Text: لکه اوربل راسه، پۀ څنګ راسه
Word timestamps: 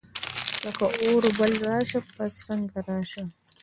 لکه 0.63 0.85
اوربل 1.03 1.51
راسه، 1.67 1.99
پۀ 2.13 2.25
څنګ 2.43 2.65
راسه 2.87 3.23